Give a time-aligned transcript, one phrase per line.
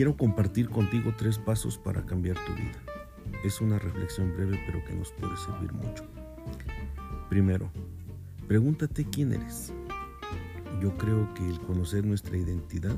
[0.00, 2.80] Quiero compartir contigo tres pasos para cambiar tu vida.
[3.44, 6.06] Es una reflexión breve pero que nos puede servir mucho.
[7.28, 7.70] Primero,
[8.48, 9.74] pregúntate quién eres.
[10.80, 12.96] Yo creo que el conocer nuestra identidad,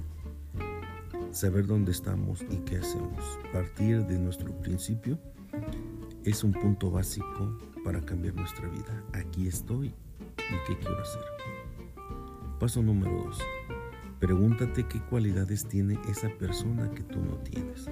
[1.33, 5.19] saber dónde estamos y qué hacemos, partir de nuestro principio,
[6.25, 9.03] es un punto básico para cambiar nuestra vida.
[9.13, 11.23] Aquí estoy y qué quiero hacer.
[12.61, 13.41] Paso número dos.
[14.23, 17.91] Pregúntate qué cualidades tiene esa persona que tú no tienes.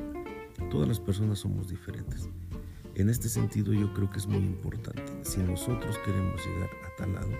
[0.70, 2.28] Todas las personas somos diferentes.
[2.94, 5.02] En este sentido yo creo que es muy importante.
[5.22, 7.32] Si nosotros queremos llegar a tal lado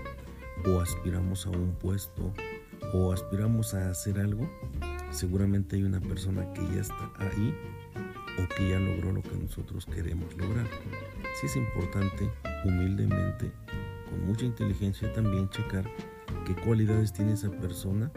[0.66, 2.35] o aspiramos a un puesto
[2.93, 4.51] o aspiramos a hacer algo,
[5.11, 7.55] seguramente hay una persona que ya está ahí
[8.43, 10.66] o que ya logró lo que nosotros queremos lograr.
[11.38, 12.29] Si es importante,
[12.65, 13.52] humildemente,
[14.11, 15.88] con mucha inteligencia también checar
[16.45, 18.11] qué cualidades tiene esa persona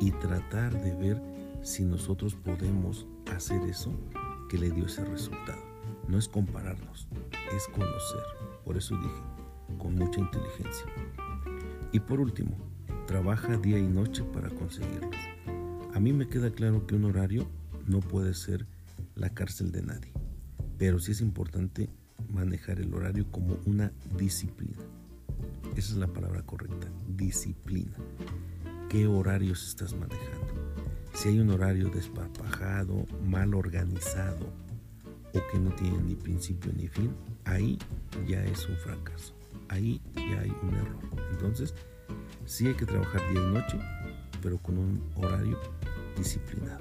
[0.00, 1.22] y tratar de ver
[1.62, 3.92] si nosotros podemos hacer eso
[4.48, 5.62] que le dio ese resultado.
[6.08, 7.06] No es compararnos,
[7.54, 8.22] es conocer.
[8.64, 10.86] Por eso dije, con mucha inteligencia.
[11.92, 12.56] Y por último,
[13.06, 15.14] trabaja día y noche para conseguirlos.
[15.94, 17.46] A mí me queda claro que un horario
[17.86, 18.66] no puede ser
[19.14, 20.12] la cárcel de nadie,
[20.78, 21.90] pero sí es importante
[22.32, 24.78] manejar el horario como una disciplina.
[25.76, 27.96] Esa es la palabra correcta, disciplina
[28.90, 30.52] qué horarios estás manejando.
[31.14, 34.52] Si hay un horario despapajado, mal organizado
[35.32, 37.78] o que no tiene ni principio ni fin, ahí
[38.26, 39.32] ya es un fracaso.
[39.68, 40.98] Ahí ya hay un error.
[41.30, 41.72] Entonces,
[42.44, 43.78] sí hay que trabajar día y noche,
[44.42, 45.58] pero con un horario
[46.16, 46.80] disciplinado.